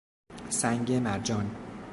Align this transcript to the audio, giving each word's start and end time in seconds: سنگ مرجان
سنگ 0.49 0.91
مرجان 0.91 1.55